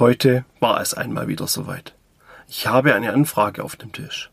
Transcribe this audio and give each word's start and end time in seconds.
Heute 0.00 0.44
war 0.58 0.80
es 0.80 0.92
einmal 0.92 1.28
wieder 1.28 1.46
soweit. 1.46 1.94
Ich 2.48 2.66
habe 2.66 2.96
eine 2.96 3.12
Anfrage 3.12 3.62
auf 3.62 3.76
dem 3.76 3.92
Tisch. 3.92 4.32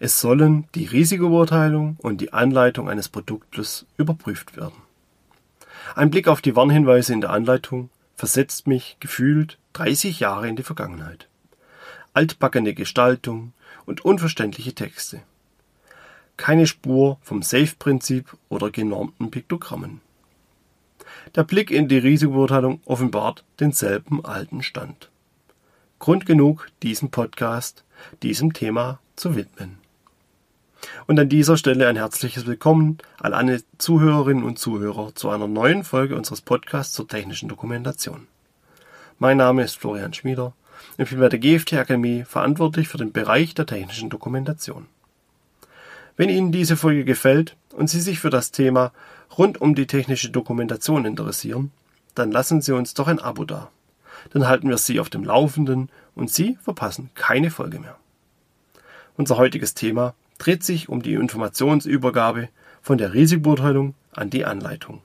Es 0.00 0.18
sollen 0.18 0.66
die 0.74 0.86
Risikobeurteilung 0.86 1.96
und 1.98 2.22
die 2.22 2.32
Anleitung 2.32 2.88
eines 2.88 3.10
Produktes 3.10 3.84
überprüft 3.98 4.56
werden. 4.56 4.80
Ein 5.94 6.10
Blick 6.10 6.26
auf 6.26 6.40
die 6.40 6.56
Warnhinweise 6.56 7.12
in 7.12 7.20
der 7.20 7.30
Anleitung 7.30 7.90
versetzt 8.16 8.66
mich 8.66 8.96
gefühlt 8.98 9.58
30 9.74 10.20
Jahre 10.20 10.48
in 10.48 10.56
die 10.56 10.62
Vergangenheit. 10.62 11.28
Altbackene 12.14 12.72
Gestaltung 12.72 13.52
und 13.84 14.06
unverständliche 14.06 14.74
Texte. 14.74 15.20
Keine 16.38 16.66
Spur 16.66 17.18
vom 17.20 17.42
Safe-Prinzip 17.42 18.38
oder 18.48 18.70
genormten 18.70 19.30
Piktogrammen. 19.30 20.00
Der 21.34 21.42
Blick 21.44 21.70
in 21.70 21.88
die 21.88 21.98
Risikobeurteilung 21.98 22.80
offenbart 22.84 23.44
denselben 23.60 24.24
alten 24.24 24.62
Stand. 24.62 25.10
Grund 25.98 26.26
genug, 26.26 26.68
diesen 26.82 27.10
Podcast 27.10 27.84
diesem 28.22 28.52
Thema 28.52 29.00
zu 29.16 29.34
widmen. 29.34 29.78
Und 31.06 31.18
an 31.18 31.28
dieser 31.28 31.56
Stelle 31.56 31.88
ein 31.88 31.96
herzliches 31.96 32.46
Willkommen 32.46 32.98
an 33.18 33.32
alle 33.32 33.62
Zuhörerinnen 33.78 34.44
und 34.44 34.58
Zuhörer 34.58 35.14
zu 35.14 35.30
einer 35.30 35.48
neuen 35.48 35.82
Folge 35.82 36.16
unseres 36.16 36.40
Podcasts 36.40 36.92
zur 36.92 37.08
technischen 37.08 37.48
Dokumentation. 37.48 38.26
Mein 39.18 39.38
Name 39.38 39.62
ist 39.62 39.78
Florian 39.78 40.12
Schmieder 40.12 40.52
ich 40.96 41.10
bin 41.10 41.20
bei 41.20 41.28
der 41.28 41.38
GFT 41.38 41.74
Akademie 41.74 42.24
verantwortlich 42.24 42.88
für 42.88 42.98
den 42.98 43.12
Bereich 43.12 43.54
der 43.54 43.66
technischen 43.66 44.10
Dokumentation. 44.10 44.86
Wenn 46.16 46.28
Ihnen 46.28 46.52
diese 46.52 46.76
Folge 46.76 47.04
gefällt 47.04 47.56
und 47.72 47.90
Sie 47.90 48.00
sich 48.00 48.20
für 48.20 48.30
das 48.30 48.52
Thema 48.52 48.92
rund 49.36 49.60
um 49.60 49.74
die 49.74 49.86
technische 49.86 50.30
Dokumentation 50.30 51.04
interessieren, 51.04 51.72
dann 52.14 52.30
lassen 52.30 52.62
Sie 52.62 52.72
uns 52.72 52.94
doch 52.94 53.08
ein 53.08 53.18
Abo 53.18 53.44
da. 53.44 53.70
Dann 54.30 54.46
halten 54.46 54.68
wir 54.68 54.78
Sie 54.78 55.00
auf 55.00 55.10
dem 55.10 55.24
Laufenden 55.24 55.90
und 56.14 56.30
Sie 56.30 56.56
verpassen 56.62 57.10
keine 57.14 57.50
Folge 57.50 57.80
mehr. 57.80 57.96
Unser 59.16 59.36
heutiges 59.36 59.74
Thema 59.74 60.14
dreht 60.38 60.62
sich 60.62 60.88
um 60.88 61.02
die 61.02 61.14
Informationsübergabe 61.14 62.48
von 62.80 62.98
der 62.98 63.12
Risikobeurteilung 63.12 63.94
an 64.12 64.30
die 64.30 64.44
Anleitung. 64.44 65.02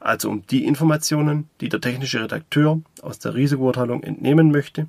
Also 0.00 0.30
um 0.30 0.46
die 0.46 0.64
Informationen, 0.64 1.48
die 1.60 1.68
der 1.68 1.80
technische 1.80 2.22
Redakteur 2.22 2.80
aus 3.02 3.18
der 3.18 3.34
Risikobeurteilung 3.34 4.02
entnehmen 4.02 4.50
möchte, 4.50 4.88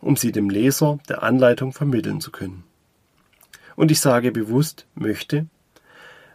um 0.00 0.16
sie 0.16 0.32
dem 0.32 0.50
Leser 0.50 0.98
der 1.08 1.22
Anleitung 1.22 1.72
vermitteln 1.72 2.20
zu 2.20 2.30
können. 2.30 2.64
Und 3.76 3.90
ich 3.90 4.00
sage 4.00 4.32
bewusst 4.32 4.86
möchte, 4.94 5.46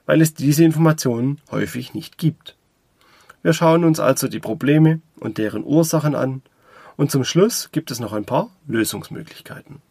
weil 0.05 0.21
es 0.21 0.33
diese 0.33 0.63
Informationen 0.63 1.39
häufig 1.51 1.93
nicht 1.93 2.17
gibt. 2.17 2.55
Wir 3.41 3.53
schauen 3.53 3.83
uns 3.83 3.99
also 3.99 4.27
die 4.27 4.39
Probleme 4.39 5.01
und 5.19 5.37
deren 5.37 5.63
Ursachen 5.63 6.15
an 6.15 6.41
und 6.97 7.11
zum 7.11 7.23
Schluss 7.23 7.71
gibt 7.71 7.91
es 7.91 7.99
noch 8.01 8.11
ein 8.11 8.25
paar 8.25 8.49
Lösungsmöglichkeiten. 8.67 9.81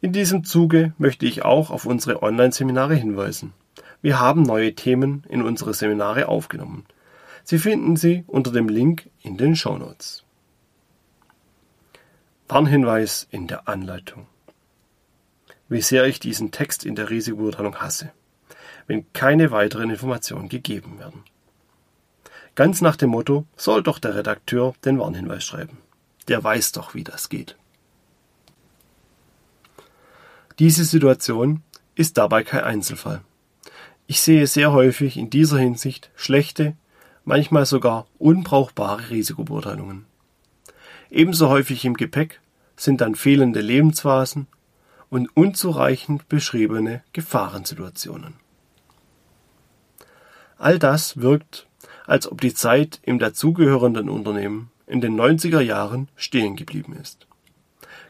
In 0.00 0.12
diesem 0.14 0.44
Zuge 0.44 0.94
möchte 0.96 1.26
ich 1.26 1.44
auch 1.44 1.70
auf 1.70 1.84
unsere 1.84 2.22
Online-Seminare 2.22 2.94
hinweisen. 2.94 3.52
Wir 4.00 4.18
haben 4.18 4.42
neue 4.42 4.74
Themen 4.74 5.24
in 5.28 5.42
unsere 5.42 5.74
Seminare 5.74 6.28
aufgenommen. 6.28 6.86
Sie 7.44 7.58
finden 7.58 7.96
sie 7.96 8.24
unter 8.26 8.50
dem 8.50 8.68
Link 8.68 9.10
in 9.20 9.36
den 9.36 9.56
Show 9.56 9.76
Notes. 9.76 10.24
Warnhinweis 12.48 13.28
in 13.30 13.46
der 13.46 13.68
Anleitung 13.68 14.26
wie 15.70 15.80
sehr 15.80 16.04
ich 16.04 16.20
diesen 16.20 16.50
Text 16.50 16.84
in 16.84 16.96
der 16.96 17.08
Risikobeurteilung 17.08 17.76
hasse, 17.76 18.10
wenn 18.86 19.10
keine 19.14 19.52
weiteren 19.52 19.88
Informationen 19.88 20.50
gegeben 20.50 20.98
werden. 20.98 21.22
Ganz 22.56 22.82
nach 22.82 22.96
dem 22.96 23.10
Motto, 23.10 23.46
soll 23.56 23.82
doch 23.82 24.00
der 24.00 24.16
Redakteur 24.16 24.74
den 24.84 24.98
Warnhinweis 24.98 25.44
schreiben. 25.44 25.78
Der 26.28 26.42
weiß 26.42 26.72
doch, 26.72 26.94
wie 26.94 27.04
das 27.04 27.28
geht. 27.28 27.56
Diese 30.58 30.84
Situation 30.84 31.62
ist 31.94 32.18
dabei 32.18 32.42
kein 32.42 32.64
Einzelfall. 32.64 33.22
Ich 34.08 34.20
sehe 34.20 34.46
sehr 34.48 34.72
häufig 34.72 35.16
in 35.16 35.30
dieser 35.30 35.58
Hinsicht 35.58 36.10
schlechte, 36.16 36.76
manchmal 37.24 37.64
sogar 37.64 38.06
unbrauchbare 38.18 39.10
Risikobeurteilungen. 39.10 40.04
Ebenso 41.10 41.48
häufig 41.48 41.84
im 41.84 41.94
Gepäck 41.94 42.40
sind 42.76 43.00
dann 43.00 43.14
fehlende 43.14 43.60
Lebensphasen 43.60 44.48
und 45.10 45.28
unzureichend 45.36 46.28
beschriebene 46.28 47.02
Gefahrensituationen. 47.12 48.34
All 50.56 50.78
das 50.78 51.20
wirkt, 51.20 51.66
als 52.06 52.30
ob 52.30 52.40
die 52.40 52.54
Zeit 52.54 53.00
im 53.02 53.18
dazugehörenden 53.18 54.08
Unternehmen 54.08 54.70
in 54.86 55.00
den 55.00 55.20
90er 55.20 55.60
Jahren 55.60 56.08
stehen 56.16 56.56
geblieben 56.56 56.94
ist. 56.94 57.26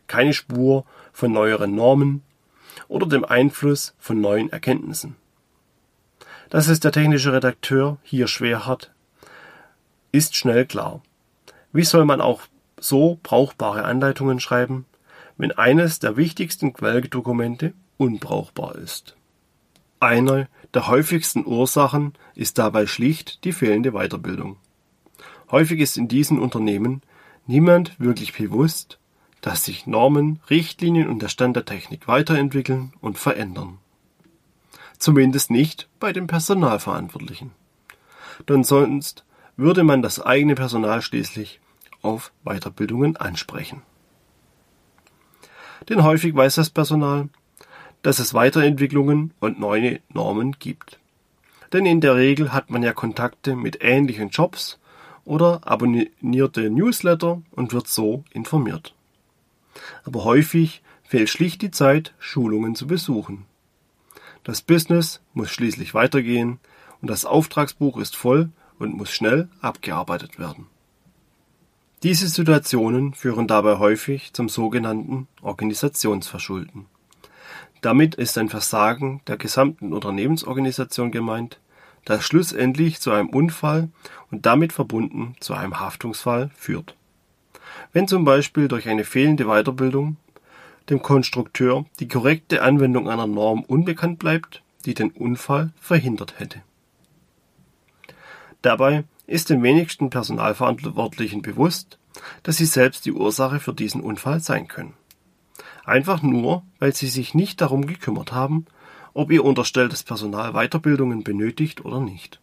Keine 0.07 0.33
Spur 0.33 0.85
von 1.13 1.33
neueren 1.33 1.75
Normen 1.75 2.23
oder 2.89 3.07
dem 3.07 3.25
Einfluss 3.25 3.95
von 3.99 4.21
neuen 4.21 4.51
Erkenntnissen. 4.51 5.17
Dass 6.49 6.69
es 6.69 6.81
der 6.81 6.93
technische 6.93 7.33
Redakteur 7.33 7.99
hier 8.03 8.27
schwer 8.27 8.67
hat, 8.67 8.91
ist 10.13 10.35
schnell 10.35 10.67
klar. 10.67 11.03
Wie 11.73 11.85
soll 11.85 12.05
man 12.05 12.21
auch 12.21 12.43
so 12.81 13.19
brauchbare 13.23 13.85
Anleitungen 13.85 14.41
schreiben, 14.41 14.87
wenn 15.41 15.53
eines 15.53 16.01
der 16.01 16.19
wichtigsten 16.19 16.75
Quelldokumente 16.75 17.73
unbrauchbar 17.97 18.77
ist. 18.77 19.17
Eine 19.99 20.49
der 20.75 20.87
häufigsten 20.87 21.47
Ursachen 21.47 22.13
ist 22.35 22.59
dabei 22.59 22.87
schlicht 22.87 23.43
die 23.45 23.53
fehlende 23.53 23.93
Weiterbildung. 23.93 24.59
Häufig 25.51 25.81
ist 25.81 25.97
in 25.97 26.09
diesen 26.09 26.39
Unternehmen 26.39 27.01
niemand 27.47 27.99
wirklich 27.99 28.35
bewusst, 28.35 28.99
dass 29.41 29.65
sich 29.65 29.87
Normen, 29.87 30.41
Richtlinien 30.51 31.09
und 31.09 31.23
der 31.23 31.29
Stand 31.29 31.57
der 31.57 31.65
Technik 31.65 32.07
weiterentwickeln 32.07 32.93
und 33.01 33.17
verändern. 33.17 33.79
Zumindest 34.99 35.51
nicht 35.51 35.89
bei 35.99 36.13
den 36.13 36.27
Personalverantwortlichen. 36.27 37.53
Denn 38.47 38.63
sonst 38.63 39.25
würde 39.57 39.85
man 39.85 40.03
das 40.03 40.21
eigene 40.21 40.55
Personal 40.55 41.01
schließlich 41.01 41.61
auf 42.03 42.31
Weiterbildungen 42.45 43.17
ansprechen. 43.17 43.81
Denn 45.89 46.05
häufig 46.05 46.35
weiß 46.35 46.57
das 46.57 46.71
Personal, 46.71 47.29
dass 48.03 48.19
es 48.19 48.35
Weiterentwicklungen 48.35 49.33
und 49.41 49.61
neue 49.61 50.01
Normen 50.13 50.57
gibt. 50.59 50.99
Denn 51.73 51.87
in 51.87 52.01
der 52.01 52.17
Regel 52.17 52.53
hat 52.53 52.71
man 52.71 52.83
ja 52.83 52.93
Kontakte 52.93 53.55
mit 53.55 53.83
ähnlichen 53.83 54.31
Jobs 54.31 54.79
oder 55.25 55.61
abonnierte 55.65 56.71
Newsletter 56.71 57.43
und 57.53 57.73
wird 57.73 57.89
so 57.89 58.25
informiert. 58.33 58.95
Aber 60.05 60.25
häufig 60.25 60.83
fehlt 61.05 61.29
schlicht 61.29 61.63
die 61.63 61.71
Zeit, 61.71 62.15
Schulungen 62.19 62.75
zu 62.75 62.87
besuchen. 62.87 63.47
Das 64.45 64.63
Business 64.63 65.21
muss 65.35 65.51
schließlich 65.51 65.95
weitergehen 65.95 66.59
und 67.01 67.11
das 67.11 67.25
Auftragsbuch 67.25 67.99
ist 67.99 68.17
voll 68.17 68.51
und 68.79 68.97
muss 68.97 69.11
schnell 69.11 69.49
abgearbeitet 69.61 70.39
werden. 70.39 70.67
Diese 72.03 72.29
Situationen 72.29 73.13
führen 73.13 73.47
dabei 73.47 73.79
häufig 73.79 74.33
zum 74.33 74.49
sogenannten 74.49 75.29
Organisationsverschulden. 75.43 76.87
Damit 77.83 78.15
ist 78.15 78.39
ein 78.39 78.49
Versagen 78.49 79.21
der 79.27 79.37
gesamten 79.37 79.93
Unternehmensorganisation 79.93 81.11
gemeint, 81.11 81.61
das 82.07 82.25
schlussendlich 82.25 83.01
zu 83.01 83.11
einem 83.11 83.29
Unfall 83.29 83.91
und 84.31 84.47
damit 84.47 84.73
verbunden 84.73 85.35
zu 85.41 85.53
einem 85.53 85.79
Haftungsfall 85.79 86.51
führt. 86.57 86.97
Wenn 87.93 88.09
zum 88.09 88.25
Beispiel 88.25 88.69
durch 88.69 88.89
eine 88.89 89.05
fehlende 89.05 89.45
Weiterbildung 89.45 90.17
dem 90.89 91.03
Konstrukteur 91.03 91.85
die 92.01 92.09
korrekte 92.09 92.63
Anwendung 92.63 93.11
einer 93.11 93.27
Norm 93.27 93.63
unbekannt 93.63 94.19
bleibt, 94.19 94.63
die 94.87 94.95
den 94.95 95.11
Unfall 95.11 95.73
verhindert 95.79 96.41
hätte. 96.41 96.63
Dabei 98.63 99.05
ist 99.27 99.51
den 99.51 99.63
wenigsten 99.63 100.11
Personalverantwortlichen 100.11 101.43
bewusst, 101.43 101.99
dass 102.43 102.57
sie 102.57 102.67
selbst 102.67 103.07
die 103.07 103.13
Ursache 103.13 103.61
für 103.61 103.73
diesen 103.73 104.01
Unfall 104.01 104.41
sein 104.41 104.69
können. 104.69 104.95
Einfach 105.85 106.23
nur, 106.23 106.63
weil 106.79 106.95
sie 106.95 107.09
sich 107.09 107.35
nicht 107.35 107.61
darum 107.61 107.87
gekümmert 107.87 108.33
haben, 108.33 108.67
ob 109.15 109.31
ihr 109.31 109.45
unterstelltes 109.45 110.03
Personal 110.03 110.53
Weiterbildungen 110.53 111.25
benötigt 111.25 111.85
oder 111.85 112.01
nicht. 112.01 112.41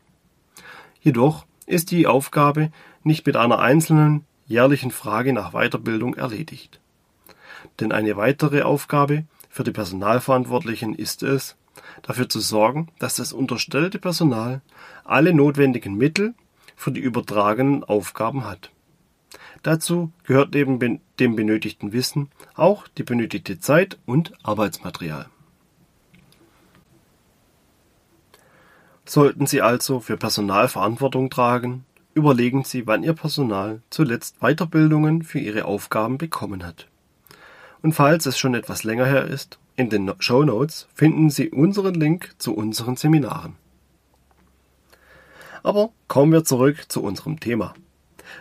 Jedoch 1.01 1.45
ist 1.65 1.91
die 1.91 2.07
Aufgabe 2.07 2.71
nicht 3.03 3.25
mit 3.25 3.35
einer 3.35 3.59
einzelnen 3.59 4.25
jährlichen 4.47 4.91
Frage 4.91 5.33
nach 5.33 5.51
Weiterbildung 5.51 6.15
erledigt. 6.15 6.79
Denn 7.79 7.91
eine 7.91 8.17
weitere 8.17 8.61
Aufgabe 8.61 9.25
für 9.49 9.63
die 9.63 9.71
Personalverantwortlichen 9.71 10.95
ist 10.95 11.23
es, 11.23 11.55
dafür 12.01 12.29
zu 12.29 12.39
sorgen, 12.39 12.87
dass 12.99 13.15
das 13.15 13.33
unterstellte 13.33 13.99
Personal 13.99 14.61
alle 15.03 15.33
notwendigen 15.33 15.95
Mittel 15.95 16.33
für 16.77 16.93
die 16.93 17.01
übertragenen 17.01 17.83
Aufgaben 17.83 18.45
hat. 18.45 18.71
Dazu 19.63 20.13
gehört 20.23 20.53
neben 20.53 21.01
dem 21.19 21.35
benötigten 21.35 21.91
Wissen 21.91 22.29
auch 22.55 22.87
die 22.87 23.03
benötigte 23.03 23.59
Zeit 23.59 23.97
und 24.05 24.31
Arbeitsmaterial. 24.43 25.25
Sollten 29.05 29.47
Sie 29.47 29.61
also 29.61 29.99
für 29.99 30.17
Personal 30.17 30.67
Verantwortung 30.67 31.29
tragen, 31.29 31.85
überlegen 32.13 32.63
Sie, 32.63 32.87
wann 32.87 33.03
Ihr 33.03 33.13
Personal 33.13 33.81
zuletzt 33.89 34.39
Weiterbildungen 34.39 35.23
für 35.23 35.39
Ihre 35.39 35.65
Aufgaben 35.65 36.17
bekommen 36.17 36.65
hat. 36.65 36.87
Und 37.81 37.93
falls 37.93 38.25
es 38.25 38.37
schon 38.37 38.53
etwas 38.53 38.83
länger 38.83 39.05
her 39.05 39.25
ist, 39.25 39.59
in 39.75 39.89
den 39.89 40.11
Show 40.19 40.43
Notes 40.43 40.87
finden 40.93 41.29
Sie 41.29 41.49
unseren 41.49 41.95
Link 41.95 42.35
zu 42.37 42.53
unseren 42.53 42.95
Seminaren. 42.95 43.55
Aber 45.63 45.89
kommen 46.07 46.31
wir 46.31 46.43
zurück 46.43 46.85
zu 46.87 47.01
unserem 47.01 47.39
Thema. 47.39 47.73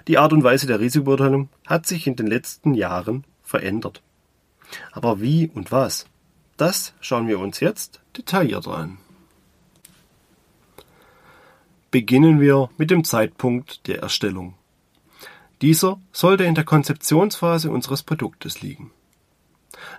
Die 0.09 0.19
Art 0.19 0.33
und 0.33 0.45
Weise 0.45 0.67
der 0.67 0.81
Risikobeurteilung 0.81 1.49
hat 1.67 1.87
sich 1.87 2.07
in 2.07 2.17
den 2.17 2.27
letzten 2.27 2.75
Jahren 2.75 3.25
verändert. 3.43 4.03
Aber 4.93 5.21
wie 5.21 5.49
und 5.55 5.73
was? 5.73 6.07
Das 6.57 6.95
schauen 7.01 7.29
wir 7.29 7.39
uns 7.39 7.61
jetzt 7.61 8.01
detaillierter 8.17 8.77
an. 8.77 8.99
Beginnen 11.91 12.41
wir 12.41 12.69
mit 12.79 12.91
dem 12.91 13.05
Zeitpunkt 13.05 13.87
der 13.87 14.01
Erstellung. 14.01 14.55
Dieser 15.63 16.01
sollte 16.13 16.45
in 16.45 16.55
der 16.55 16.65
Konzeptionsphase 16.65 17.71
unseres 17.71 18.03
Produktes 18.03 18.61
liegen. 18.61 18.91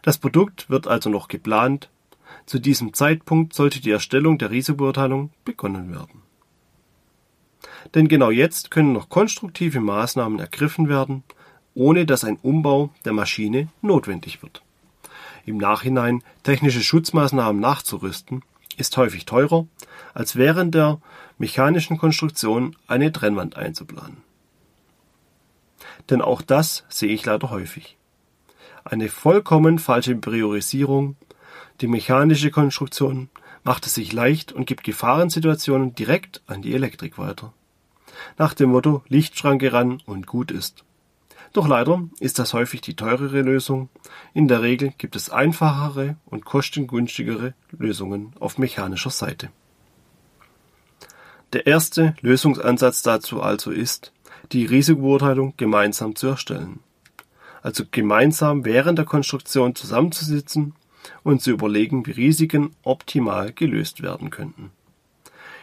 Das 0.04 0.18
Produkt 0.18 0.70
wird 0.70 0.88
also 0.88 1.10
noch 1.10 1.28
geplant. 1.28 1.90
Zu 2.46 2.60
diesem 2.60 2.94
Zeitpunkt 2.94 3.54
sollte 3.54 3.82
die 3.82 3.92
Erstellung 3.92 4.38
der 4.38 4.52
Risikobeurteilung 4.52 5.32
begonnen 5.46 5.92
werden. 5.92 6.27
Denn 7.94 8.08
genau 8.08 8.30
jetzt 8.30 8.72
können 8.72 8.94
noch 8.94 9.10
konstruktive 9.10 9.80
Maßnahmen 9.80 10.40
ergriffen 10.40 10.90
werden, 10.90 11.24
ohne 11.74 12.06
dass 12.06 12.24
ein 12.24 12.38
Umbau 12.42 12.92
der 13.06 13.14
Maschine 13.14 13.68
notwendig 13.82 14.42
wird. 14.42 14.62
Im 15.46 15.58
Nachhinein 15.58 16.24
technische 16.44 16.82
Schutzmaßnahmen 16.82 17.62
nachzurüsten, 17.62 18.44
ist 18.78 18.96
häufig 18.98 19.26
teurer, 19.26 19.68
als 20.14 20.36
während 20.36 20.76
der 20.76 21.00
mechanischen 21.38 21.98
Konstruktion 21.98 22.76
eine 22.88 23.12
Trennwand 23.12 23.56
einzuplanen. 23.56 24.18
Denn 26.10 26.22
auch 26.22 26.42
das 26.42 26.84
sehe 26.90 27.10
ich 27.10 27.26
leider 27.26 27.50
häufig. 27.50 27.98
Eine 28.86 29.10
vollkommen 29.10 29.80
falsche 29.80 30.16
Priorisierung, 30.16 31.16
die 31.82 31.88
mechanische 31.88 32.52
Konstruktion 32.52 33.30
macht 33.64 33.86
es 33.86 33.96
sich 33.96 34.14
leicht 34.14 34.52
und 34.52 34.66
gibt 34.66 34.84
Gefahrensituationen 34.84 35.94
direkt 35.94 36.42
an 36.48 36.62
die 36.62 36.74
Elektrik 36.74 37.18
weiter 37.18 37.54
nach 38.38 38.54
dem 38.54 38.72
Motto 38.72 39.04
Lichtschranke 39.08 39.74
ran 39.74 40.02
und 40.06 40.28
gut 40.28 40.52
ist. 40.52 40.84
Doch 41.54 41.68
leider 41.68 42.04
ist 42.20 42.40
das 42.40 42.54
häufig 42.54 42.82
die 42.82 42.96
teurere 42.96 43.42
Lösung. 43.42 43.90
In 44.34 44.48
der 44.48 44.62
Regel 44.62 44.94
gibt 44.98 45.16
es 45.16 45.30
einfachere 45.30 46.18
und 46.26 46.46
kostengünstigere 46.46 47.54
Lösungen 47.72 48.34
auf 48.40 48.58
mechanischer 48.58 49.10
Seite. 49.10 49.50
Der 51.54 51.66
erste 51.66 52.16
Lösungsansatz 52.22 53.02
dazu 53.04 53.42
also 53.42 53.72
ist, 53.72 54.12
die 54.52 54.66
Risikobeurteilung 54.66 55.54
gemeinsam 55.58 56.16
zu 56.16 56.28
erstellen. 56.28 56.82
Also 57.62 57.86
gemeinsam 57.90 58.66
während 58.66 58.98
der 58.98 59.06
Konstruktion 59.06 59.74
zusammenzusitzen 59.74 60.76
und 61.24 61.42
zu 61.42 61.52
überlegen, 61.52 62.06
wie 62.06 62.12
Risiken 62.12 62.76
optimal 62.84 63.54
gelöst 63.54 64.02
werden 64.02 64.30
könnten. 64.30 64.72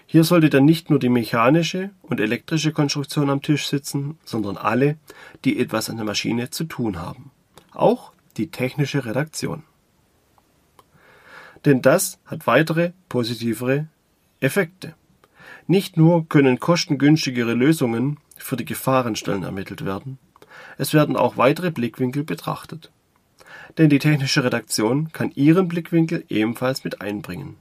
Hier 0.06 0.24
sollte 0.24 0.50
dann 0.50 0.64
nicht 0.64 0.90
nur 0.90 0.98
die 0.98 1.08
mechanische 1.08 1.90
und 2.02 2.20
elektrische 2.20 2.72
Konstruktion 2.72 3.30
am 3.30 3.42
Tisch 3.42 3.66
sitzen, 3.68 4.18
sondern 4.24 4.56
alle, 4.56 4.96
die 5.44 5.58
etwas 5.58 5.90
an 5.90 5.96
der 5.96 6.04
Maschine 6.04 6.50
zu 6.50 6.64
tun 6.64 7.00
haben. 7.00 7.30
Auch 7.72 8.12
die 8.36 8.50
technische 8.50 9.04
Redaktion. 9.04 9.62
Denn 11.64 11.82
das 11.82 12.18
hat 12.26 12.46
weitere 12.46 12.92
positivere 13.08 13.88
Effekte. 14.40 14.94
Nicht 15.66 15.96
nur 15.96 16.28
können 16.28 16.60
kostengünstigere 16.60 17.54
Lösungen 17.54 18.18
für 18.36 18.56
die 18.56 18.66
Gefahrenstellen 18.66 19.44
ermittelt 19.44 19.84
werden, 19.84 20.18
es 20.76 20.92
werden 20.92 21.16
auch 21.16 21.36
weitere 21.36 21.70
Blickwinkel 21.70 22.24
betrachtet. 22.24 22.90
Denn 23.78 23.88
die 23.88 23.98
technische 23.98 24.44
Redaktion 24.44 25.12
kann 25.12 25.32
ihren 25.34 25.68
Blickwinkel 25.68 26.24
ebenfalls 26.28 26.84
mit 26.84 27.00
einbringen. 27.00 27.56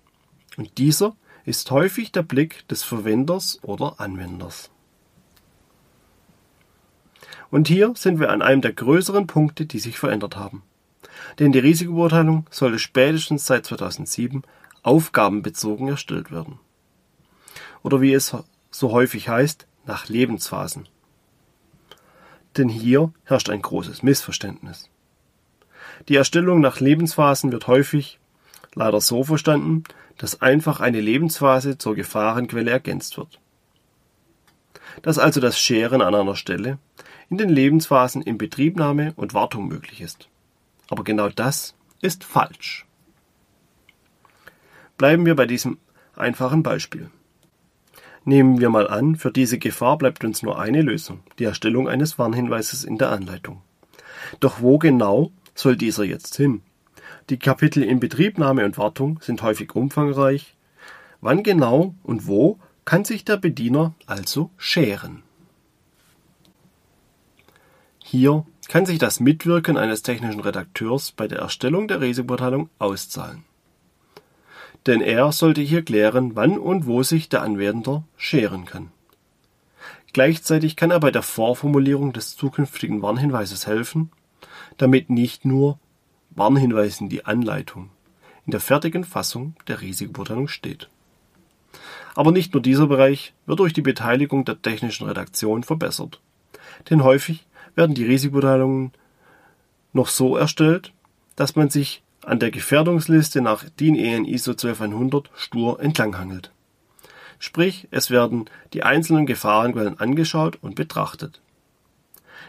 Und 0.57 0.78
dieser 0.78 1.16
ist 1.45 1.69
häufig 1.72 2.12
der 2.12 2.24
Blick 2.24 2.68
des 2.68 2.84
Verwenders 2.84 3.60
oder 3.63 4.00
Anwenders. 4.00 4.69
Und 7.51 7.68
hier 7.68 7.94
sind 7.95 8.19
wir 8.19 8.31
an 8.31 8.42
einem 8.42 8.62
der 8.62 8.74
größeren 8.74 9.28
Punkte, 9.28 9.66
die 9.66 9.80
sich 9.80 10.00
verändert 10.00 10.38
haben. 10.38 10.63
Denn 11.40 11.51
die 11.51 11.60
Risikobeurteilung 11.60 12.48
sollte 12.50 12.80
spätestens 12.80 13.45
seit 13.45 13.66
2007 13.66 14.44
aufgabenbezogen 14.81 15.88
erstellt 15.88 16.31
werden. 16.31 16.60
Oder 17.84 18.01
wie 18.01 18.13
es 18.13 18.36
so 18.72 18.92
häufig 18.92 19.30
heißt, 19.30 19.68
nach 19.86 20.07
Lebensphasen. 20.07 20.88
Denn 22.57 22.69
hier 22.69 23.13
herrscht 23.25 23.50
ein 23.50 23.62
großes 23.62 24.04
Missverständnis. 24.04 24.89
Die 26.07 26.16
Erstellung 26.16 26.60
nach 26.60 26.80
Lebensphasen 26.80 27.51
wird 27.51 27.68
häufig 27.68 28.19
leider 28.75 29.02
so 29.02 29.24
verstanden, 29.24 29.84
dass 30.18 30.42
einfach 30.42 30.80
eine 30.80 31.02
Lebensphase 31.02 31.78
zur 31.78 31.96
Gefahrenquelle 31.96 32.72
ergänzt 32.72 33.18
wird. 33.18 33.40
Dass 35.02 35.18
also 35.18 35.40
das 35.40 35.60
Scheren 35.60 36.02
an 36.02 36.14
einer 36.14 36.36
Stelle 36.36 36.78
in 37.30 37.38
den 37.38 37.50
Lebensphasen 37.50 38.22
in 38.22 38.38
Betriebnahme 38.38 39.14
und 39.16 39.34
Wartung 39.34 39.68
möglich 39.68 40.02
ist. 40.02 40.30
Aber 40.90 41.04
genau 41.04 41.30
das 41.30 41.75
ist 42.02 42.24
falsch. 42.24 42.86
Bleiben 44.98 45.25
wir 45.25 45.36
bei 45.36 45.46
diesem 45.46 45.80
einfachen 46.16 46.62
Beispiel. 46.62 47.10
Nehmen 48.25 48.60
wir 48.60 48.70
mal 48.70 48.88
an, 48.88 49.16
für 49.16 49.31
diese 49.31 49.58
Gefahr 49.58 49.98
bleibt 49.98 50.24
uns 50.24 50.44
nur 50.44 50.60
eine 50.60 50.81
Lösung, 50.81 51.22
die 51.40 51.44
Erstellung 51.44 51.90
eines 51.90 52.20
Warnhinweises 52.20 52.84
in 52.84 52.98
der 52.98 53.10
Anleitung. 53.10 53.62
Doch 54.40 54.62
wo 54.62 54.78
genau 54.78 55.31
soll 55.56 55.75
dieser 55.75 56.04
jetzt 56.04 56.36
hin? 56.38 56.62
Die 57.30 57.40
Kapitel 57.40 57.84
Inbetriebnahme 57.84 58.66
und 58.66 58.78
Wartung 58.78 59.20
sind 59.22 59.42
häufig 59.44 59.75
umfangreich. 59.75 60.56
Wann 61.22 61.42
genau 61.42 61.96
und 62.04 62.28
wo 62.28 62.60
kann 62.84 63.06
sich 63.06 63.24
der 63.24 63.38
Bediener 63.38 63.94
also 64.06 64.50
scheren? 64.58 65.24
Hier 68.04 68.46
kann 68.68 68.86
sich 68.86 69.00
das 69.00 69.22
Mitwirken 69.22 69.78
eines 69.78 70.02
technischen 70.02 70.42
Redakteurs 70.42 71.14
bei 71.14 71.28
der 71.30 71.40
Erstellung 71.40 71.88
der 71.88 72.02
Risikobeurteilung 72.02 72.70
auszahlen. 72.78 73.46
Denn 74.86 75.00
er 75.00 75.31
sollte 75.31 75.62
hier 75.62 75.84
klären, 75.84 76.36
wann 76.36 76.58
und 76.58 76.86
wo 76.86 77.04
sich 77.04 77.30
der 77.30 77.42
Anwender 77.42 78.04
scheren 78.18 78.66
kann. 78.66 78.92
Gleichzeitig 80.12 80.75
kann 80.75 80.92
er 80.92 81.00
bei 81.00 81.10
der 81.10 81.24
Vorformulierung 81.24 82.12
des 82.12 82.36
zukünftigen 82.36 83.02
Warnhinweises 83.02 83.66
helfen, 83.66 84.12
damit 84.77 85.10
nicht 85.10 85.46
nur 85.46 85.80
Warnhinweisen 86.36 87.10
die 87.10 87.25
Anleitung 87.25 87.90
in 88.46 88.52
der 88.52 88.60
fertigen 88.60 89.04
Fassung 89.04 89.56
der 89.68 89.82
Risikobeurteilung 89.82 90.48
steht. 90.48 90.90
Aber 92.16 92.32
nicht 92.32 92.54
nur 92.54 92.62
dieser 92.62 92.88
Bereich 92.88 93.34
wird 93.46 93.60
durch 93.60 93.74
die 93.74 93.82
Beteiligung 93.82 94.46
der 94.46 94.62
technischen 94.62 95.08
Redaktion 95.08 95.63
verbessert. 95.63 96.20
Denn 96.90 97.04
häufig 97.04 97.46
werden 97.75 97.96
die 97.96 98.06
Risikobeurteilungen 98.06 98.92
noch 99.94 100.08
so 100.08 100.36
erstellt, 100.36 100.92
dass 101.36 101.56
man 101.56 101.70
sich 101.70 102.04
an 102.25 102.40
der 102.40 102.52
Gefährdungsliste 102.52 103.42
nach 103.42 103.66
DIN 103.80 103.96
EN 103.96 104.25
ISO 104.25 104.54
12100 104.54 105.30
stur 105.36 105.80
entlanghangelt. 105.80 106.52
Sprich, 107.40 107.88
es 107.92 108.10
werden 108.10 108.46
die 108.74 108.84
einzelnen 108.84 109.25
Gefahrenquellen 109.25 110.00
angeschaut 110.00 110.58
und 110.62 110.75
betrachtet. 110.75 111.42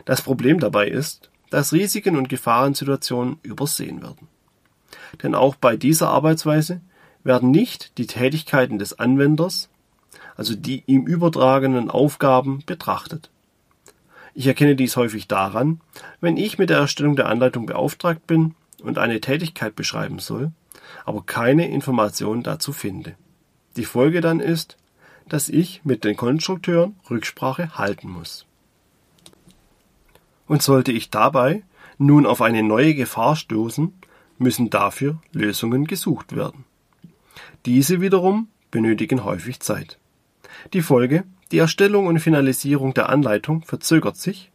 Das 0.05 0.23
Problem 0.23 0.61
dabei 0.61 0.88
ist, 0.88 1.31
dass 1.51 1.73
Risiken 1.73 2.17
und 2.17 2.29
Gefahrensituationen 2.29 3.39
übersehen 3.43 4.03
werden. 4.03 4.29
Denn 5.23 5.35
auch 5.35 5.55
bei 5.55 5.77
dieser 5.77 6.09
Arbeitsweise 6.09 6.81
werden 7.23 7.51
nicht 7.51 7.97
die 7.99 8.07
Tätigkeiten 8.07 8.79
des 8.79 8.99
Anwenders, 8.99 9.69
also 10.37 10.55
die 10.55 10.83
ihm 10.87 11.07
übertragenen 11.07 11.91
Aufgaben, 11.91 12.63
betrachtet. 12.67 13.31
Ich 14.35 14.47
erkenne 14.47 14.75
dies 14.75 14.97
häufig 14.97 15.29
daran, 15.29 15.81
wenn 16.21 16.37
ich 16.37 16.59
mit 16.59 16.71
der 16.71 16.79
Erstellung 16.79 17.15
der 17.15 17.29
Anleitung 17.29 17.67
beauftragt 17.67 18.27
bin 18.27 18.55
und 18.83 18.99
eine 18.99 19.21
Tätigkeit 19.21 19.77
beschreiben 19.77 20.19
soll, 20.19 20.51
aber 21.05 21.23
keine 21.25 21.69
Informationen 21.71 22.43
dazu 22.43 22.73
finde. 22.73 23.15
Die 23.77 23.85
Folge 23.85 24.21
dann 24.21 24.41
ist, 24.41 24.77
dass 25.29 25.49
ich 25.49 25.85
mit 25.85 26.05
den 26.05 26.17
Konstrukteuren 26.17 26.97
Rücksprache 27.09 27.79
halten 27.79 28.11
muss. 28.11 28.47
Und 30.47 30.63
sollte 30.63 30.93
ich 30.93 31.11
dabei 31.11 31.63
nun 31.99 32.27
auf 32.27 32.43
eine 32.43 32.63
neue 32.63 32.95
Gefahr 32.95 33.37
stoßen, 33.37 33.93
müssen 34.39 34.71
dafür 34.71 35.19
Lösungen 35.33 35.87
gesucht 35.87 36.35
werden. 36.35 36.65
Diese 37.67 38.01
wiederum 38.01 38.49
benötigen 38.71 39.25
häufig 39.25 39.61
Zeit. 39.61 39.99
Die 40.73 40.83
Folge, 40.83 41.25
die 41.53 41.59
Erstellung 41.59 42.07
und 42.07 42.21
Finalisierung 42.21 42.95
der 42.95 43.09
Anleitung 43.09 43.63
verzögert 43.63 44.17
sich, 44.17 44.51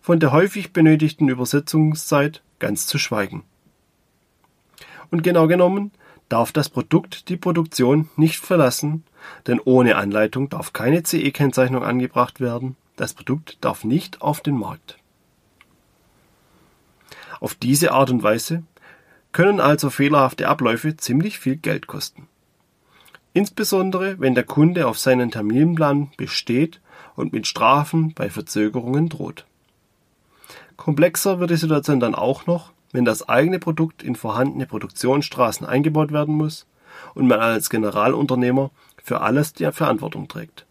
von 0.00 0.20
der 0.20 0.32
häufig 0.32 0.72
benötigten 0.72 1.28
Übersetzungszeit 1.28 2.42
ganz 2.58 2.86
zu 2.86 2.98
schweigen. 2.98 3.44
Und 5.10 5.22
genau 5.22 5.46
genommen 5.46 5.92
darf 6.28 6.52
das 6.52 6.68
Produkt 6.68 7.28
die 7.28 7.36
Produktion 7.36 8.08
nicht 8.16 8.40
verlassen, 8.40 9.04
denn 9.46 9.60
ohne 9.60 9.96
Anleitung 9.96 10.48
darf 10.48 10.72
keine 10.72 11.02
CE-Kennzeichnung 11.02 11.82
angebracht 11.82 12.40
werden 12.40 12.76
das 12.96 13.14
Produkt 13.14 13.58
darf 13.62 13.84
nicht 13.84 14.22
auf 14.22 14.40
den 14.40 14.56
Markt. 14.56 14.98
Auf 17.42 17.56
diese 17.56 17.90
Art 17.90 18.08
und 18.12 18.22
Weise 18.22 18.62
können 19.32 19.58
also 19.58 19.90
fehlerhafte 19.90 20.46
Abläufe 20.46 20.96
ziemlich 20.96 21.40
viel 21.40 21.56
Geld 21.56 21.88
kosten. 21.88 22.28
Insbesondere 23.32 24.20
wenn 24.20 24.36
der 24.36 24.44
Kunde 24.44 24.86
auf 24.86 24.96
seinen 24.96 25.32
Terminplan 25.32 26.12
besteht 26.16 26.80
und 27.16 27.32
mit 27.32 27.48
Strafen 27.48 28.14
bei 28.14 28.30
Verzögerungen 28.30 29.08
droht. 29.08 29.44
Komplexer 30.76 31.40
wird 31.40 31.50
die 31.50 31.56
Situation 31.56 31.98
dann 31.98 32.14
auch 32.14 32.46
noch, 32.46 32.70
wenn 32.92 33.04
das 33.04 33.28
eigene 33.28 33.58
Produkt 33.58 34.04
in 34.04 34.14
vorhandene 34.14 34.66
Produktionsstraßen 34.66 35.66
eingebaut 35.66 36.12
werden 36.12 36.36
muss 36.36 36.68
und 37.14 37.26
man 37.26 37.40
als 37.40 37.70
Generalunternehmer 37.70 38.70
für 39.02 39.20
alles 39.20 39.52
die 39.52 39.68
Verantwortung 39.72 40.28
trägt. 40.28 40.64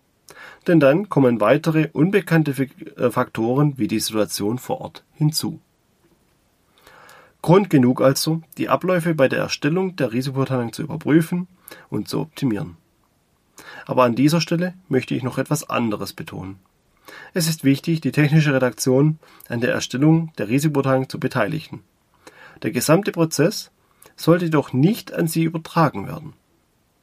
Denn 0.68 0.80
dann 0.80 1.10
kommen 1.10 1.42
weitere 1.42 1.90
unbekannte 1.92 2.52
äh, 2.52 3.12
Faktoren 3.12 3.78
wie 3.78 3.90
die 3.90 4.00
Situation 4.00 4.58
vor 4.58 4.80
Ort 4.80 5.04
hinzu. 5.16 5.60
Grund 7.42 7.70
genug 7.70 8.02
also, 8.02 8.42
die 8.58 8.70
Abläufe 8.70 9.16
bei 9.16 9.28
der 9.28 9.40
Erstellung 9.40 9.96
der 9.96 10.12
Risikobeurteilung 10.14 10.74
zu 10.74 10.84
überprüfen 10.84 11.48
und 11.90 12.08
zu 12.08 12.20
optimieren. 12.20 12.78
Aber 13.86 14.04
an 14.04 14.16
dieser 14.16 14.42
Stelle 14.42 14.74
möchte 14.90 15.16
ich 15.16 15.24
noch 15.24 15.38
etwas 15.38 15.70
anderes 15.70 16.14
betonen. 16.14 16.60
Es 17.34 17.48
ist 17.48 17.64
wichtig, 17.64 18.02
die 18.02 18.12
technische 18.12 18.54
Redaktion 18.54 19.18
an 19.50 19.60
der 19.60 19.74
Erstellung 19.74 20.32
der 20.38 20.50
Risikobeurteilung 20.50 21.10
zu 21.10 21.20
beteiligen. 21.20 21.82
Der 22.62 22.72
gesamte 22.72 23.12
Prozess 23.12 23.72
sollte 24.16 24.46
jedoch 24.46 24.72
nicht 24.72 25.14
an 25.14 25.28
sie 25.28 25.44
übertragen 25.44 26.08
werden. 26.08 26.34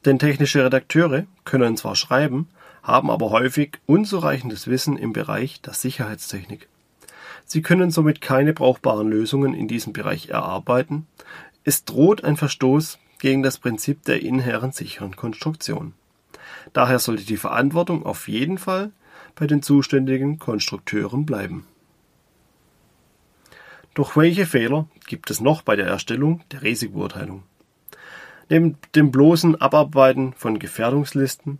Denn 0.05 0.19
technische 0.19 0.63
Redakteure 0.63 1.25
können 1.43 1.75
zwar 1.75 1.95
schreiben, 1.95 2.47
haben 2.81 3.11
aber 3.11 3.31
häufig 3.31 3.77
unzureichendes 3.85 4.67
Wissen 4.67 4.97
im 4.97 5.11
Bereich 5.11 5.61
der 5.61 5.73
Sicherheitstechnik. 5.73 6.69
Sie 7.51 7.63
können 7.63 7.89
somit 7.89 8.21
keine 8.21 8.53
brauchbaren 8.53 9.09
Lösungen 9.09 9.55
in 9.55 9.67
diesem 9.67 9.91
Bereich 9.91 10.29
erarbeiten. 10.29 11.07
Es 11.63 11.83
droht 11.83 12.23
ein 12.23 12.37
Verstoß 12.37 12.99
gegen 13.17 13.41
das 13.41 13.57
Prinzip 13.57 14.03
der 14.03 14.21
inhärent 14.21 14.75
sicheren 14.75 15.15
Konstruktion. 15.15 15.93
Daher 16.73 16.99
sollte 16.99 17.23
die 17.23 17.37
Verantwortung 17.37 18.05
auf 18.05 18.27
jeden 18.27 18.59
Fall 18.59 18.91
bei 19.33 19.47
den 19.47 19.63
zuständigen 19.63 20.37
Konstrukteuren 20.37 21.25
bleiben. 21.25 21.65
Doch 23.95 24.15
welche 24.15 24.45
Fehler 24.45 24.87
gibt 25.07 25.31
es 25.31 25.41
noch 25.41 25.63
bei 25.63 25.75
der 25.75 25.87
Erstellung 25.87 26.43
der 26.51 26.61
Risikobeurteilung? 26.61 27.41
Neben 28.47 28.77
dem 28.93 29.09
bloßen 29.09 29.59
Abarbeiten 29.59 30.33
von 30.33 30.59
Gefährdungslisten 30.59 31.57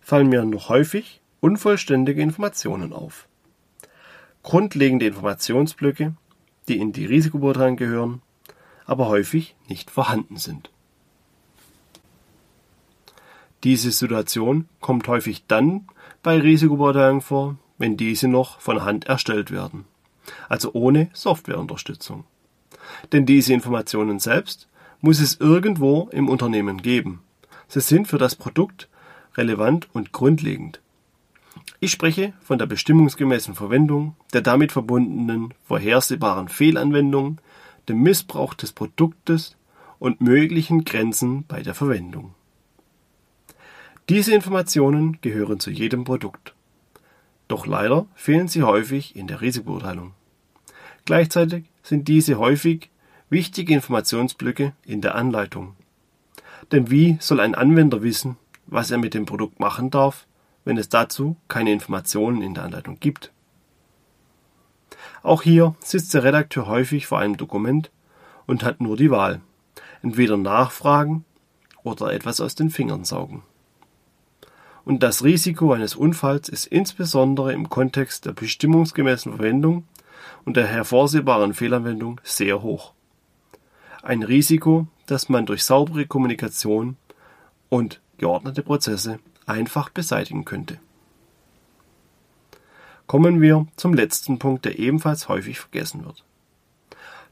fallen 0.00 0.28
mir 0.28 0.44
noch 0.44 0.68
häufig 0.68 1.20
unvollständige 1.38 2.20
Informationen 2.20 2.92
auf. 2.92 3.28
Grundlegende 4.42 5.06
Informationsblöcke, 5.06 6.14
die 6.68 6.78
in 6.78 6.92
die 6.92 7.06
Risikobeurteilung 7.06 7.76
gehören, 7.76 8.22
aber 8.86 9.08
häufig 9.08 9.54
nicht 9.68 9.90
vorhanden 9.90 10.36
sind. 10.36 10.70
Diese 13.64 13.90
Situation 13.90 14.68
kommt 14.80 15.08
häufig 15.08 15.44
dann 15.46 15.88
bei 16.22 16.38
Risikobeurteilungen 16.38 17.20
vor, 17.20 17.56
wenn 17.76 17.96
diese 17.96 18.28
noch 18.28 18.60
von 18.60 18.84
Hand 18.84 19.06
erstellt 19.06 19.50
werden, 19.50 19.84
also 20.48 20.72
ohne 20.72 21.10
Softwareunterstützung. 21.12 22.24
Denn 23.12 23.26
diese 23.26 23.52
Informationen 23.52 24.18
selbst 24.18 24.68
muss 25.00 25.20
es 25.20 25.40
irgendwo 25.40 26.08
im 26.12 26.28
Unternehmen 26.28 26.82
geben. 26.82 27.22
Sie 27.68 27.80
sind 27.80 28.08
für 28.08 28.18
das 28.18 28.36
Produkt 28.36 28.88
relevant 29.36 29.88
und 29.92 30.12
grundlegend. 30.12 30.80
Ich 31.80 31.92
spreche 31.92 32.32
von 32.40 32.58
der 32.58 32.66
bestimmungsgemäßen 32.66 33.54
Verwendung, 33.54 34.16
der 34.32 34.40
damit 34.40 34.72
verbundenen 34.72 35.54
vorhersehbaren 35.62 36.48
Fehlanwendung, 36.48 37.40
dem 37.88 38.02
Missbrauch 38.02 38.54
des 38.54 38.72
Produktes 38.72 39.56
und 40.00 40.20
möglichen 40.20 40.84
Grenzen 40.84 41.44
bei 41.46 41.62
der 41.62 41.74
Verwendung. 41.74 42.34
Diese 44.08 44.34
Informationen 44.34 45.18
gehören 45.20 45.60
zu 45.60 45.70
jedem 45.70 46.02
Produkt. 46.02 46.54
Doch 47.46 47.66
leider 47.66 48.06
fehlen 48.14 48.48
sie 48.48 48.62
häufig 48.62 49.14
in 49.14 49.26
der 49.26 49.40
Risikobeurteilung. 49.40 50.14
Gleichzeitig 51.04 51.64
sind 51.82 52.08
diese 52.08 52.38
häufig 52.38 52.90
wichtige 53.30 53.72
Informationsblöcke 53.74 54.72
in 54.84 55.00
der 55.00 55.14
Anleitung. 55.14 55.76
Denn 56.72 56.90
wie 56.90 57.18
soll 57.20 57.40
ein 57.40 57.54
Anwender 57.54 58.02
wissen, 58.02 58.36
was 58.66 58.90
er 58.90 58.98
mit 58.98 59.14
dem 59.14 59.26
Produkt 59.26 59.60
machen 59.60 59.90
darf, 59.90 60.26
wenn 60.68 60.76
es 60.76 60.90
dazu 60.90 61.36
keine 61.48 61.72
Informationen 61.72 62.42
in 62.42 62.52
der 62.52 62.64
Anleitung 62.64 63.00
gibt. 63.00 63.32
Auch 65.22 65.40
hier 65.40 65.74
sitzt 65.80 66.12
der 66.12 66.24
Redakteur 66.24 66.66
häufig 66.66 67.06
vor 67.06 67.18
einem 67.18 67.38
Dokument 67.38 67.90
und 68.46 68.62
hat 68.62 68.78
nur 68.78 68.98
die 68.98 69.10
Wahl. 69.10 69.40
Entweder 70.02 70.36
nachfragen 70.36 71.24
oder 71.84 72.12
etwas 72.12 72.42
aus 72.42 72.54
den 72.54 72.68
Fingern 72.68 73.06
saugen. 73.06 73.44
Und 74.84 75.02
das 75.02 75.24
Risiko 75.24 75.72
eines 75.72 75.96
Unfalls 75.96 76.50
ist 76.50 76.66
insbesondere 76.66 77.54
im 77.54 77.70
Kontext 77.70 78.26
der 78.26 78.34
bestimmungsgemäßen 78.34 79.36
Verwendung 79.36 79.84
und 80.44 80.58
der 80.58 80.66
hervorsehbaren 80.66 81.54
Fehlanwendung 81.54 82.20
sehr 82.24 82.60
hoch. 82.60 82.92
Ein 84.02 84.22
Risiko, 84.22 84.86
das 85.06 85.30
man 85.30 85.46
durch 85.46 85.64
saubere 85.64 86.04
Kommunikation 86.04 86.98
und 87.70 88.02
geordnete 88.18 88.62
Prozesse 88.62 89.18
einfach 89.48 89.88
beseitigen 89.88 90.44
könnte. 90.44 90.78
Kommen 93.06 93.40
wir 93.40 93.66
zum 93.76 93.94
letzten 93.94 94.38
Punkt, 94.38 94.64
der 94.64 94.78
ebenfalls 94.78 95.28
häufig 95.28 95.58
vergessen 95.60 96.04
wird. 96.04 96.24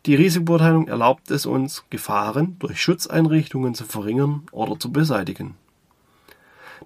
Die 0.06 0.14
Risikobeurteilung 0.14 0.88
erlaubt 0.88 1.30
es 1.30 1.46
uns, 1.46 1.84
Gefahren 1.90 2.56
durch 2.60 2.80
Schutzeinrichtungen 2.80 3.74
zu 3.74 3.84
verringern 3.84 4.46
oder 4.52 4.78
zu 4.78 4.92
beseitigen. 4.92 5.56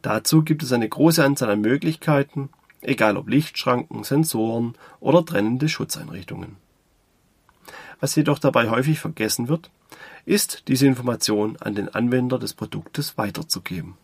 Dazu 0.03 0.43
gibt 0.43 0.63
es 0.63 0.73
eine 0.73 0.89
große 0.89 1.23
Anzahl 1.23 1.51
an 1.51 1.61
Möglichkeiten, 1.61 2.49
egal 2.81 3.17
ob 3.17 3.29
Lichtschranken, 3.29 4.05
Sensoren 4.05 4.75
oder 5.01 5.25
trennende 5.25 5.69
Schutzeinrichtungen. 5.69 6.57
Was 8.01 8.17
jedoch 8.17 8.39
dabei 8.39 8.71
häufig 8.71 8.99
vergessen 8.99 9.49
wird, 9.49 9.71
ist, 10.25 10.69
diese 10.69 10.87
Information 10.87 11.59
an 11.61 11.75
den 11.75 11.89
Anwender 11.91 12.39
des 12.39 12.55
Produktes 12.55 13.19
weiterzugeben. 13.19 13.95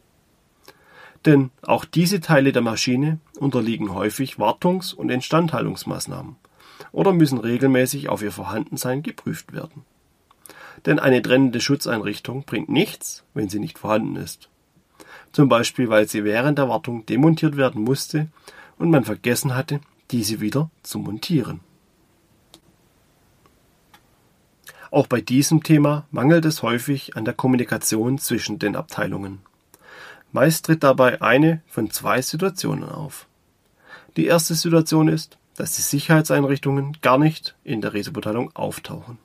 Denn 1.26 1.50
auch 1.62 1.84
diese 1.84 2.20
Teile 2.20 2.52
der 2.52 2.62
Maschine 2.62 3.18
unterliegen 3.38 3.92
häufig 3.92 4.36
Wartungs- 4.36 4.94
und 4.94 5.10
Instandhaltungsmaßnahmen 5.10 6.36
oder 6.92 7.12
müssen 7.12 7.38
regelmäßig 7.38 8.08
auf 8.08 8.22
ihr 8.22 8.30
Vorhandensein 8.30 9.02
geprüft 9.02 9.52
werden. 9.52 9.84
Denn 10.86 11.00
eine 11.00 11.20
trennende 11.20 11.60
Schutzeinrichtung 11.60 12.44
bringt 12.44 12.68
nichts, 12.68 13.24
wenn 13.34 13.48
sie 13.48 13.58
nicht 13.58 13.78
vorhanden 13.78 14.14
ist. 14.14 14.48
Zum 15.32 15.48
Beispiel, 15.48 15.88
weil 15.88 16.08
sie 16.08 16.22
während 16.22 16.58
der 16.58 16.68
Wartung 16.68 17.04
demontiert 17.06 17.56
werden 17.56 17.82
musste 17.82 18.28
und 18.78 18.90
man 18.90 19.04
vergessen 19.04 19.56
hatte, 19.56 19.80
diese 20.12 20.40
wieder 20.40 20.70
zu 20.84 21.00
montieren. 21.00 21.60
Auch 24.92 25.08
bei 25.08 25.20
diesem 25.20 25.64
Thema 25.64 26.06
mangelt 26.12 26.44
es 26.44 26.62
häufig 26.62 27.16
an 27.16 27.24
der 27.24 27.34
Kommunikation 27.34 28.18
zwischen 28.18 28.60
den 28.60 28.76
Abteilungen. 28.76 29.40
Meist 30.36 30.66
tritt 30.66 30.82
dabei 30.82 31.22
eine 31.22 31.62
von 31.66 31.90
zwei 31.90 32.20
Situationen 32.20 32.84
auf. 32.84 33.26
Die 34.18 34.26
erste 34.26 34.54
Situation 34.54 35.08
ist, 35.08 35.38
dass 35.56 35.76
die 35.76 35.80
Sicherheitseinrichtungen 35.80 36.98
gar 37.00 37.16
nicht 37.16 37.56
in 37.64 37.80
der 37.80 37.94
Risikobeurteilung 37.94 38.54
auftauchen. 38.54 39.16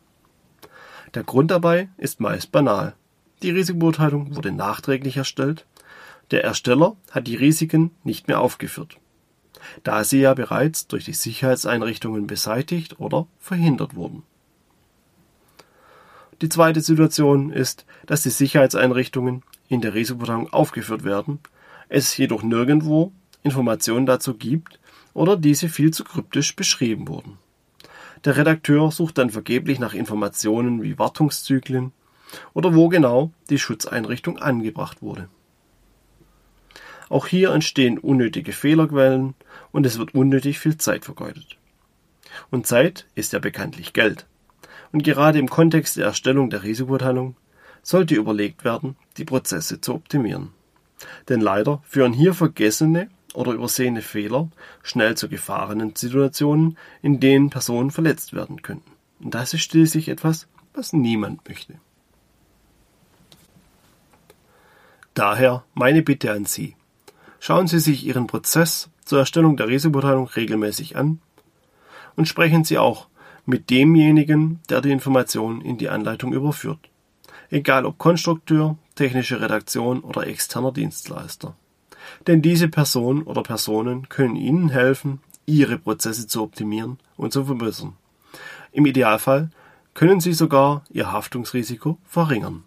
Der 1.13 1.23
Grund 1.23 1.51
dabei 1.51 1.89
ist 1.97 2.21
meist 2.21 2.53
banal. 2.53 2.95
Die 3.41 3.51
Risikobeurteilung 3.51 4.37
wurde 4.37 4.53
nachträglich 4.53 5.17
erstellt. 5.17 5.65
Der 6.31 6.45
Ersteller 6.45 6.95
hat 7.11 7.27
die 7.27 7.35
Risiken 7.35 7.91
nicht 8.05 8.29
mehr 8.29 8.39
aufgeführt, 8.39 8.95
da 9.83 10.05
sie 10.05 10.21
ja 10.21 10.33
bereits 10.33 10.87
durch 10.87 11.03
die 11.03 11.11
Sicherheitseinrichtungen 11.11 12.25
beseitigt 12.25 13.01
oder 13.01 13.27
verhindert 13.37 13.95
wurden. 13.95 14.23
Die 16.41 16.47
zweite 16.47 16.79
Situation 16.79 17.51
ist, 17.51 17.85
dass 18.05 18.23
die 18.23 18.29
Sicherheitseinrichtungen 18.29 19.43
in 19.71 19.79
der 19.79 19.93
Risikobeurteilung 19.93 20.51
aufgeführt 20.51 21.05
werden, 21.05 21.39
es 21.87 22.17
jedoch 22.17 22.43
nirgendwo 22.43 23.13
Informationen 23.41 24.05
dazu 24.05 24.33
gibt 24.33 24.79
oder 25.13 25.37
diese 25.37 25.69
viel 25.69 25.91
zu 25.91 26.03
kryptisch 26.03 26.57
beschrieben 26.57 27.07
wurden. 27.07 27.37
Der 28.25 28.35
Redakteur 28.35 28.91
sucht 28.91 29.17
dann 29.17 29.29
vergeblich 29.29 29.79
nach 29.79 29.93
Informationen 29.93 30.83
wie 30.83 30.99
Wartungszyklen 30.99 31.93
oder 32.53 32.75
wo 32.75 32.89
genau 32.89 33.31
die 33.49 33.57
Schutzeinrichtung 33.57 34.39
angebracht 34.39 35.01
wurde. 35.01 35.29
Auch 37.09 37.27
hier 37.27 37.51
entstehen 37.51 37.97
unnötige 37.97 38.51
Fehlerquellen 38.51 39.35
und 39.71 39.85
es 39.85 39.97
wird 39.97 40.13
unnötig 40.13 40.59
viel 40.59 40.77
Zeit 40.77 41.05
vergeudet. 41.05 41.57
Und 42.49 42.67
Zeit 42.67 43.05
ist 43.15 43.31
ja 43.31 43.39
bekanntlich 43.39 43.93
Geld. 43.93 44.25
Und 44.91 45.03
gerade 45.03 45.39
im 45.39 45.49
Kontext 45.49 45.95
der 45.95 46.07
Erstellung 46.07 46.49
der 46.49 46.63
Risikobeurteilung 46.63 47.35
sollte 47.83 48.15
überlegt 48.15 48.63
werden, 48.63 48.95
die 49.17 49.25
Prozesse 49.25 49.81
zu 49.81 49.93
optimieren. 49.93 50.49
Denn 51.29 51.41
leider 51.41 51.81
führen 51.83 52.13
hier 52.13 52.33
vergessene 52.33 53.09
oder 53.33 53.53
übersehene 53.53 54.01
Fehler 54.01 54.49
schnell 54.83 55.15
zu 55.15 55.29
gefahrenen 55.29 55.95
Situationen, 55.95 56.77
in 57.01 57.19
denen 57.19 57.49
Personen 57.49 57.91
verletzt 57.91 58.33
werden 58.33 58.61
könnten. 58.61 58.91
Und 59.19 59.33
das 59.33 59.53
ist 59.53 59.63
schließlich 59.63 60.09
etwas, 60.09 60.47
was 60.73 60.93
niemand 60.93 61.47
möchte. 61.47 61.75
Daher 65.13 65.63
meine 65.73 66.01
Bitte 66.01 66.31
an 66.31 66.45
Sie. 66.45 66.75
Schauen 67.39 67.67
Sie 67.67 67.79
sich 67.79 68.05
Ihren 68.05 68.27
Prozess 68.27 68.89
zur 69.03 69.19
Erstellung 69.19 69.57
der 69.57 69.67
Risikobeurteilung 69.67 70.27
regelmäßig 70.27 70.95
an 70.95 71.19
und 72.15 72.27
sprechen 72.27 72.63
Sie 72.63 72.77
auch 72.77 73.07
mit 73.45 73.69
demjenigen, 73.69 74.59
der 74.69 74.81
die 74.81 74.91
Informationen 74.91 75.61
in 75.61 75.77
die 75.77 75.89
Anleitung 75.89 76.33
überführt. 76.33 76.90
Egal 77.51 77.85
ob 77.85 77.97
Konstrukteur, 77.97 78.77
technische 78.95 79.41
Redaktion 79.41 79.99
oder 79.99 80.25
externer 80.25 80.71
Dienstleister. 80.71 81.55
Denn 82.25 82.41
diese 82.41 82.69
Person 82.69 83.23
oder 83.23 83.43
Personen 83.43 84.07
können 84.07 84.37
Ihnen 84.37 84.69
helfen, 84.69 85.19
Ihre 85.45 85.77
Prozesse 85.77 86.27
zu 86.27 86.43
optimieren 86.43 86.97
und 87.17 87.33
zu 87.33 87.43
verbessern. 87.43 87.97
Im 88.71 88.85
Idealfall 88.85 89.49
können 89.93 90.21
Sie 90.21 90.31
sogar 90.31 90.85
Ihr 90.91 91.11
Haftungsrisiko 91.11 91.97
verringern. 92.05 92.63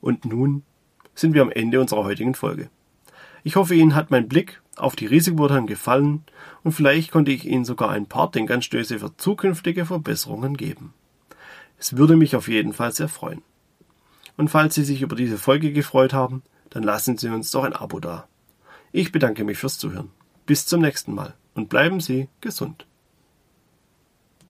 Und 0.00 0.24
nun 0.24 0.62
sind 1.16 1.34
wir 1.34 1.42
am 1.42 1.50
Ende 1.50 1.80
unserer 1.80 2.04
heutigen 2.04 2.34
Folge. 2.34 2.70
Ich 3.42 3.56
hoffe, 3.56 3.74
Ihnen 3.74 3.96
hat 3.96 4.12
mein 4.12 4.28
Blick 4.28 4.62
auf 4.76 4.94
die 4.94 5.06
Risikobeurteilung 5.06 5.66
gefallen 5.66 6.22
und 6.62 6.72
vielleicht 6.72 7.10
konnte 7.10 7.32
ich 7.32 7.44
Ihnen 7.44 7.64
sogar 7.64 7.90
ein 7.90 8.06
paar 8.06 8.30
Denkanstöße 8.30 9.00
für 9.00 9.16
zukünftige 9.16 9.84
Verbesserungen 9.84 10.56
geben. 10.56 10.94
Es 11.76 11.96
würde 11.96 12.14
mich 12.14 12.36
auf 12.36 12.46
jeden 12.46 12.72
Fall 12.72 12.92
sehr 12.92 13.08
freuen. 13.08 13.42
Und 14.40 14.48
falls 14.48 14.74
Sie 14.74 14.84
sich 14.84 15.02
über 15.02 15.16
diese 15.16 15.36
Folge 15.36 15.70
gefreut 15.70 16.14
haben, 16.14 16.42
dann 16.70 16.82
lassen 16.82 17.18
Sie 17.18 17.28
uns 17.28 17.50
doch 17.50 17.62
ein 17.62 17.74
Abo 17.74 18.00
da. 18.00 18.26
Ich 18.90 19.12
bedanke 19.12 19.44
mich 19.44 19.58
fürs 19.58 19.76
Zuhören. 19.76 20.08
Bis 20.46 20.64
zum 20.64 20.80
nächsten 20.80 21.14
Mal 21.14 21.34
und 21.52 21.68
bleiben 21.68 22.00
Sie 22.00 22.26
gesund. 22.40 22.86